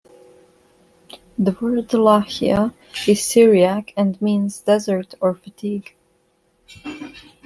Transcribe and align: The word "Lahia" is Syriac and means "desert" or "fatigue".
The 1.37 1.55
word 1.61 1.89
"Lahia" 1.93 2.73
is 3.07 3.23
Syriac 3.23 3.93
and 3.95 4.19
means 4.19 4.61
"desert" 4.61 5.13
or 5.19 5.35
"fatigue". 5.35 5.93